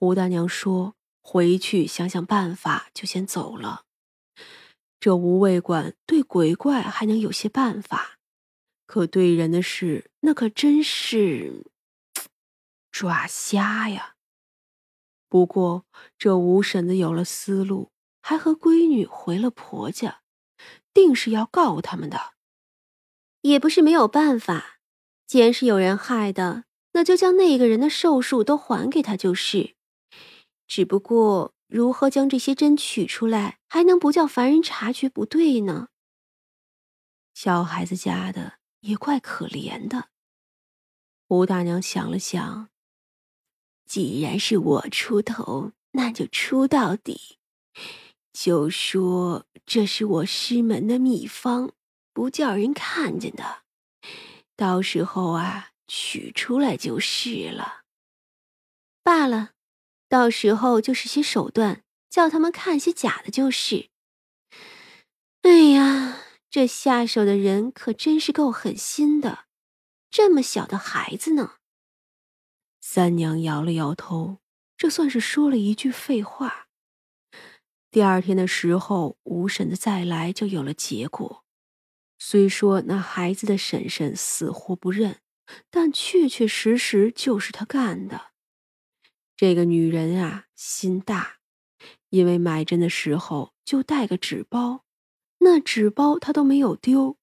[0.00, 3.82] 胡大娘说：“回去想想办法，就先走了。”
[4.98, 8.16] 这无畏馆对鬼怪还能有些办法，
[8.86, 11.66] 可对人的事，那可真是
[12.90, 14.14] 抓瞎呀。
[15.28, 15.84] 不过
[16.16, 17.90] 这吴婶子有了思路，
[18.22, 20.22] 还和闺女回了婆家，
[20.94, 22.32] 定是要告他们的。
[23.42, 24.78] 也不是没有办法，
[25.26, 29.74] 既然是有人害的，那就将那个人的寿数都还给他就是。
[30.70, 31.52] 只不过。
[31.66, 35.86] 如何将这些针取出来，还能不叫凡人察觉不对呢？
[37.32, 40.08] 小孩子家的也怪可怜的。
[41.28, 42.68] 吴大娘想了想，
[43.86, 47.38] 既然是我出头，那就出到底。
[48.32, 51.72] 就说这是我师门的秘方，
[52.12, 53.62] 不叫人看见的。
[54.56, 57.82] 到时候啊，取出来就是了。
[59.04, 59.52] 罢了。
[60.10, 63.90] 到时候就是些手段，叫他们看些假的，就是。
[65.42, 66.18] 哎呀，
[66.50, 69.44] 这下手的人可真是够狠心的，
[70.10, 71.58] 这么小的孩子呢。
[72.80, 74.38] 三娘摇了摇头，
[74.76, 76.66] 这算是说了一句废话。
[77.92, 81.44] 第二天的时候，吴婶子再来就有了结果。
[82.18, 85.20] 虽说那孩子的婶婶死活不认，
[85.70, 88.29] 但确确实实就是他干的。
[89.40, 91.38] 这个女人啊，心大，
[92.10, 94.84] 因为买针的时候就带个纸包，
[95.38, 97.16] 那纸包她都没有丢，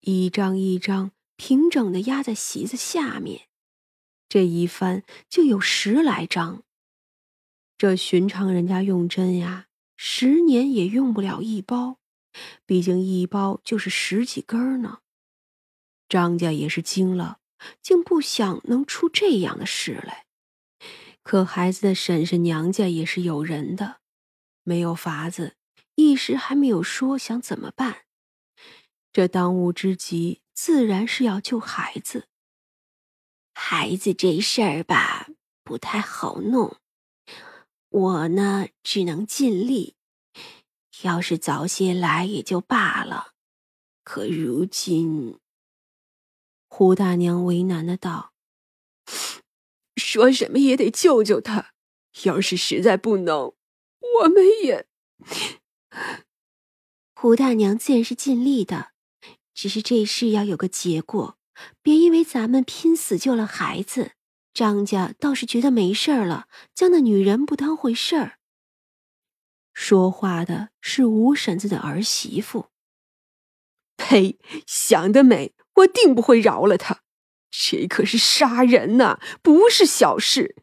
[0.00, 3.48] 一张一张平整的压在席子下面，
[4.28, 6.62] 这一翻就有十来张。
[7.78, 11.96] 这寻常人家用针呀，十年也用不了一包，
[12.66, 14.98] 毕竟一包就是十几根呢。
[16.06, 17.38] 张家也是惊了，
[17.80, 20.26] 竟不想能出这样的事来。
[21.22, 24.00] 可孩子的婶婶娘家也是有人的，
[24.62, 25.56] 没有法子，
[25.94, 28.04] 一时还没有说想怎么办。
[29.12, 32.28] 这当务之急，自然是要救孩子。
[33.54, 35.28] 孩子这事儿吧，
[35.62, 36.78] 不太好弄。
[37.90, 39.96] 我呢，只能尽力。
[41.02, 43.32] 要是早些来也就罢了，
[44.02, 45.38] 可如今，
[46.68, 48.31] 胡大娘为难的道。
[49.96, 51.72] 说什么也得救救他，
[52.24, 53.54] 要是实在不能，
[54.22, 54.86] 我们也……
[57.14, 58.92] 胡大娘自然是尽力的，
[59.54, 61.38] 只是这事要有个结果，
[61.82, 64.12] 别因为咱们拼死救了孩子，
[64.52, 68.38] 张家倒是觉得没事儿了，将那女人不当回事儿。
[69.72, 72.70] 说话的是吴婶子的儿媳妇。
[73.96, 74.38] 呸！
[74.66, 77.01] 想得美，我定不会饶了他。
[77.52, 80.56] 这可是杀人呐，不是小事。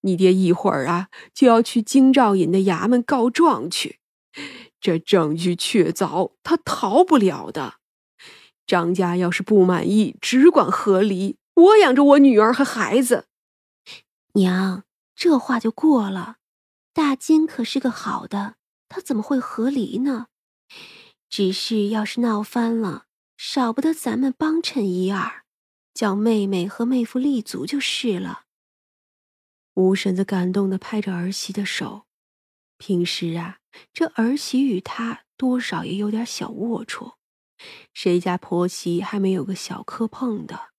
[0.00, 4.00] 你爹一会儿啊就要去京兆尹的衙门告状去，
[4.80, 7.76] 这证据确凿，他逃不了的。
[8.66, 13.28] 张家要是不满意，只管和离，我养着我女儿和孩子。
[14.34, 14.82] 娘，
[15.14, 16.36] 这话就过了。
[16.92, 18.56] 大金可是个好的，
[18.88, 20.26] 他怎么会和离呢？
[21.30, 23.04] 只是要是闹翻了，
[23.36, 25.43] 少不得咱们帮衬一二。
[25.94, 28.42] 叫妹妹和妹夫立足就是了。
[29.74, 32.06] 吴婶子感动的拍着儿媳的手。
[32.76, 33.60] 平时啊，
[33.92, 37.14] 这儿媳与她多少也有点小龌龊，
[37.92, 40.72] 谁家婆媳还没有个小磕碰的？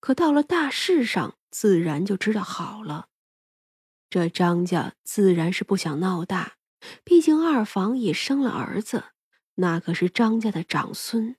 [0.00, 3.08] 可到了大事上，自然就知道好了。
[4.10, 6.56] 这张家自然是不想闹大，
[7.04, 9.04] 毕竟二房也生了儿子，
[9.56, 11.36] 那可是张家的长孙。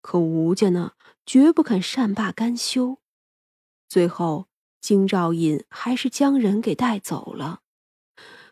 [0.00, 0.92] 可吴家呢？
[1.26, 2.98] 绝不肯善罢甘休，
[3.88, 4.48] 最后
[4.80, 7.60] 京兆尹还是将人给带走了。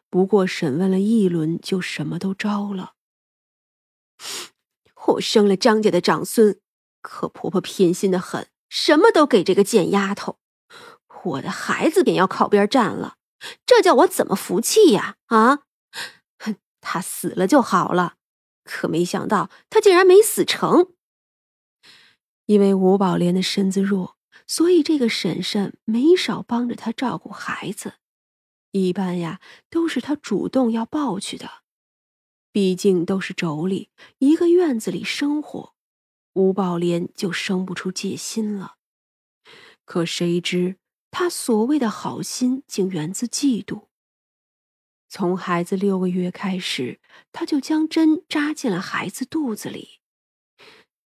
[0.08, 2.94] 不过审问了一轮，就什么都招了。
[5.06, 6.60] 我生了张家的长孙，
[7.00, 10.38] 可婆婆偏心的很，什么都给这个贱丫头。
[11.24, 13.16] 我的孩子便要靠边站了，
[13.66, 15.16] 这叫我怎么服气呀？
[15.26, 15.60] 啊！
[16.38, 18.16] 哼，他死了就好了，
[18.64, 20.94] 可没想到他竟然没死成。
[22.46, 24.16] 因为吴宝莲的身子弱，
[24.46, 27.94] 所以这个婶婶没少帮着她照顾孩子。
[28.72, 29.40] 一般呀，
[29.70, 31.62] 都是她主动要抱去的。
[32.52, 35.74] 毕竟都是妯娌，一个院子里生活，
[36.34, 38.76] 吴宝莲就生不出戒心了。
[39.86, 40.76] 可谁知，
[41.10, 43.86] 她所谓的好心，竟源自嫉妒。
[45.08, 47.00] 从孩子六个月开始，
[47.32, 50.01] 她就将针扎进了孩子肚子里。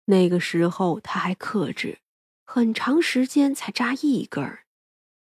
[0.10, 2.00] 那个时候他还克制，
[2.44, 4.66] 很长时间才扎一根儿。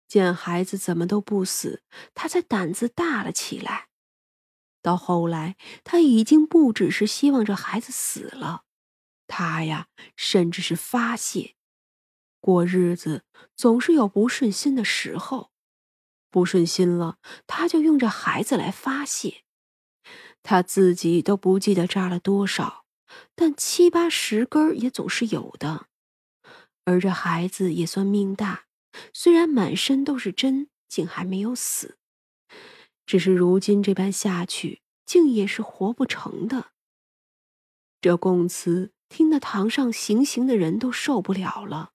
[0.08, 1.82] 见孩子怎么都不死，
[2.12, 3.86] 他才胆子大了起来。
[4.82, 8.64] 到后来，他已经不只是希望这孩子死了，
[9.28, 9.86] 他呀，
[10.16, 11.54] 甚至是发泄。
[12.40, 13.24] 过日子
[13.56, 15.52] 总是有不顺心的时候，
[16.30, 19.44] 不顺心了，他就用这孩子来发泄。
[20.42, 22.83] 他自己都不记得扎了多少，
[23.34, 25.86] 但七八十根也总是有的。
[26.84, 28.66] 而这孩子也算命大，
[29.12, 31.96] 虽然满身都是针，竟还没有死。
[33.06, 36.72] 只是如今这般下去，竟也是活不成的。
[38.00, 41.92] 这供词听得堂上行刑的人都受不了了。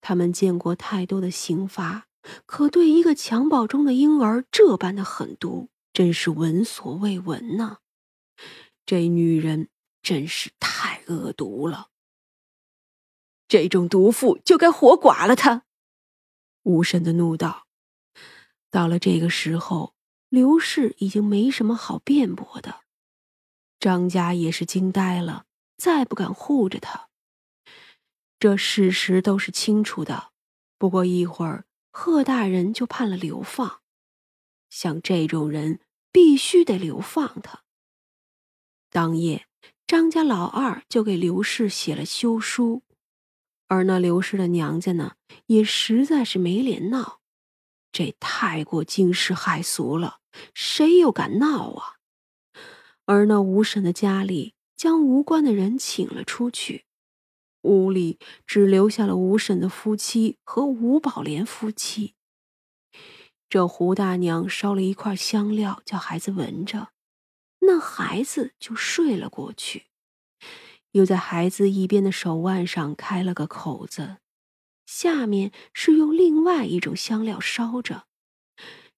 [0.00, 2.06] 他们见过太多的刑罚，
[2.46, 7.78] 可对一个襁褓中的婴儿这般的狠毒，真是闻所未闻呐！
[8.86, 9.68] 这女人
[10.08, 11.90] 真是太恶毒了。
[13.46, 15.64] 这种毒妇就该活剐了他！
[16.62, 17.66] 无神的怒道。
[18.70, 19.94] 到了这个时候。
[20.30, 22.82] 刘氏已经没什么好辩驳的，
[23.80, 25.46] 张家也是惊呆了，
[25.78, 27.08] 再不敢护着他。
[28.38, 30.32] 这事实都是清楚的，
[30.76, 33.80] 不过一会儿，贺大人就判了流放。
[34.68, 35.80] 像这种人，
[36.12, 37.64] 必须得流放他。
[38.90, 39.47] 当夜，
[39.88, 42.82] 张家老二就给刘氏写了休书，
[43.68, 45.14] 而那刘氏的娘家呢，
[45.46, 47.20] 也实在是没脸闹。
[47.90, 50.18] 这太过惊世骇俗了，
[50.52, 51.94] 谁又敢闹啊？
[53.06, 56.84] 而那吴婶的家里将无关的人请了出去，
[57.62, 62.12] 屋里只留下了吴婶的夫妻和吴宝莲夫妻。
[63.48, 66.88] 这胡大娘烧了一块香料，叫孩子闻着，
[67.60, 69.86] 那孩子就睡了过去，
[70.92, 74.18] 又在孩子一边的手腕上开了个口子。
[74.86, 78.06] 下面是用另外一种香料烧着，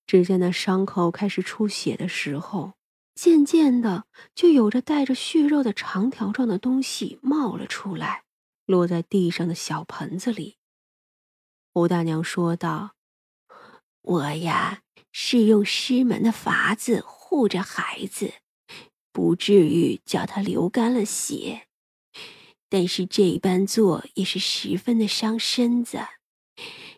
[0.06, 2.74] 只见那伤口开始出血的时候，
[3.16, 4.04] 渐渐的
[4.34, 8.22] 就有着带着血肉的长条状的东西冒了出来，
[8.66, 10.58] 落在地上的小盆子里。
[11.72, 12.94] 胡大娘说道
[14.02, 18.34] ：“我呀，是用师门的法子护着孩子，
[19.12, 21.66] 不至于叫他流干了血。”
[22.72, 26.06] 但是这般做也是十分的伤身子，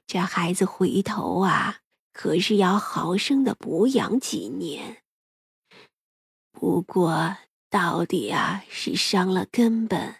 [0.07, 1.79] 这孩子回头啊，
[2.13, 5.03] 可是要好生的补养几年。
[6.53, 7.39] 不过
[7.71, 10.17] 到底啊是伤了根本，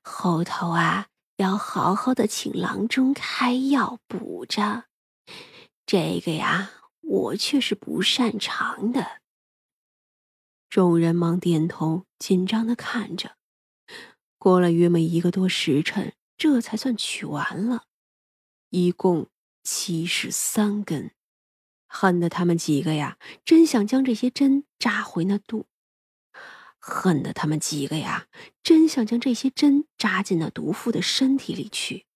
[0.00, 1.08] 后头啊
[1.38, 4.84] 要好好的请郎中开药补着。
[5.84, 6.70] 这个呀，
[7.00, 9.21] 我却是不擅长的。
[10.72, 13.36] 众人忙点头，紧张的看着。
[14.38, 17.84] 过了约么一个多时辰，这才算取完了，
[18.70, 19.28] 一共
[19.62, 21.10] 七十三根，
[21.86, 25.66] 恨得他们几个呀，真想将这些针扎回那肚；
[26.78, 28.28] 恨得他们几个呀，
[28.62, 32.06] 真想将这些针扎进那毒妇的身体里去。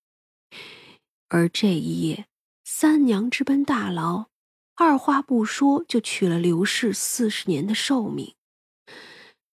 [1.29, 2.27] 而这一夜，
[2.65, 4.31] 三娘直奔大牢，
[4.77, 8.35] 二话不说就取了刘氏四十年的寿命。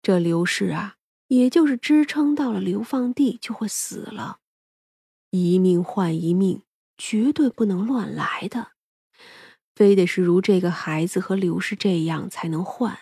[0.02, 0.96] 这刘氏啊。
[1.28, 4.40] 也就是支撑到了流放地就会死了，
[5.30, 6.60] 一命换一命，
[6.98, 8.72] 绝对不能乱来的，
[9.74, 12.98] 非得是如这个孩子和刘氏这样才能换。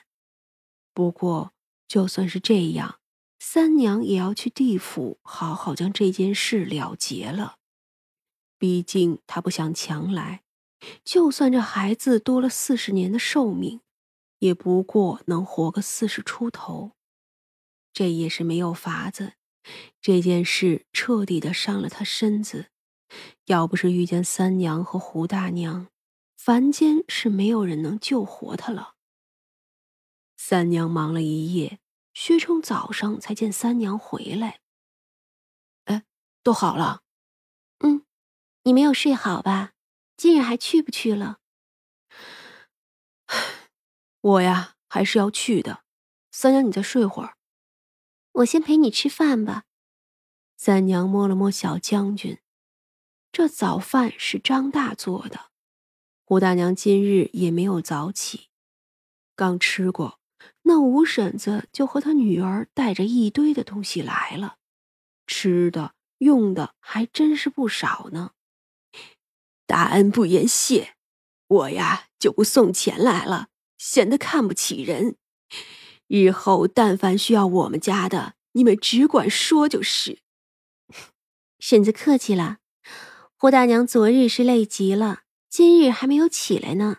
[0.95, 1.53] 不过
[1.89, 3.01] 就算是这样，
[3.41, 7.57] 三娘也要去地府好好将这件事了结了。
[8.61, 10.43] 毕竟她不想强来，
[11.05, 13.81] 就算这孩子多了四十年的寿命，
[14.39, 16.93] 也不过能活个四十出头。
[17.93, 19.35] 这也是没有法子，
[20.01, 22.71] 这件事彻底的伤了他身子。
[23.47, 25.89] 要不是遇见三娘和胡大娘，
[26.37, 28.95] 凡间是没有人能救活他了。
[30.37, 31.81] 三娘忙了一夜，
[32.15, 34.61] 薛冲早上才见三娘回来。
[35.87, 36.05] 哎，
[36.43, 37.03] 都好了。
[37.81, 38.07] 嗯，
[38.63, 39.73] 你没有睡好吧？
[40.17, 41.39] 今日还去不去了？
[44.21, 45.83] 我呀，还是要去的。
[46.31, 47.37] 三娘，你再睡会儿。
[48.33, 49.65] 我先陪你吃饭吧。
[50.57, 52.39] 三娘摸了摸小将军，
[53.33, 55.51] 这早饭是张大做的。
[56.25, 58.51] 胡大娘今日也没有早起，
[59.35, 60.21] 刚吃过，
[60.63, 64.59] 那吴婶子就和她女儿带着一堆的东西来了，
[65.27, 68.33] 吃的用的还真是不少呢。
[69.67, 70.95] 大恩不言谢，
[71.47, 75.17] 我呀就不送钱来了，显得看不起人。
[76.11, 80.19] 日后但凡需要我们家的，你们只管说就是。
[81.61, 82.59] 婶子客气了，
[83.39, 86.99] 胡大娘昨日是累极了，今日还没有起来呢。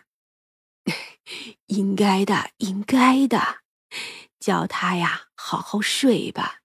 [1.66, 3.58] 应该的，应该的，
[4.40, 6.62] 叫他呀好好睡吧。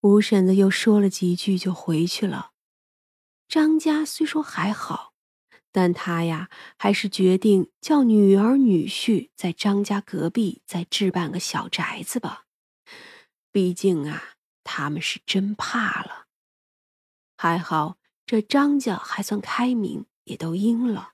[0.00, 2.50] 吴婶子又说了几句，就回去了。
[3.48, 5.13] 张家虽说还好，
[5.74, 12.44] 但他呀还是决定叫女儿女婿在张家隔壁再置办个小宅子吧。
[13.50, 16.26] 毕竟啊，他们是真怕了。
[17.36, 21.13] 还好这张家还算开明，也都应了。